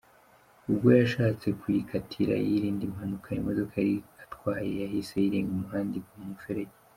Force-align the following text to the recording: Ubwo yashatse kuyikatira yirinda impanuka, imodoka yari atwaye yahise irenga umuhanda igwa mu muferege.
Ubwo 0.69 0.87
yashatse 0.99 1.47
kuyikatira 1.59 2.35
yirinda 2.47 2.83
impanuka, 2.89 3.27
imodoka 3.39 3.73
yari 3.83 3.95
atwaye 4.23 4.71
yahise 4.81 5.13
irenga 5.27 5.51
umuhanda 5.55 5.95
igwa 5.99 6.15
mu 6.19 6.27
muferege. 6.33 6.75